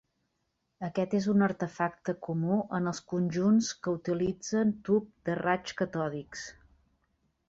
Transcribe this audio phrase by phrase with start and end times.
[0.85, 6.47] Aquest és un artefacte comú en els conjunts que utilitzen tub de raigs catòdics.